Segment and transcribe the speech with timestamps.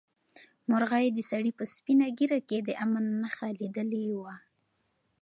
[0.69, 4.33] مرغۍ د سړي په سپینه ږیره کې د امن نښه لیدلې وه.